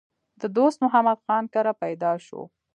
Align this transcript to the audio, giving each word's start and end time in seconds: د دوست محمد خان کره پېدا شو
د 0.41 0.43
دوست 0.57 0.77
محمد 0.83 1.19
خان 1.25 1.43
کره 1.53 1.73
پېدا 1.83 2.11
شو 2.25 2.41